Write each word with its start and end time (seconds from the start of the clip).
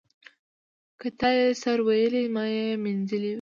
ـ 0.51 0.99
که 0.99 1.07
تا 1.19 1.29
يې 1.37 1.47
سر 1.63 1.77
ويلى 1.87 2.23
ما 2.35 2.45
يې 2.55 2.67
منځ 2.83 3.07
ويلى. 3.11 3.29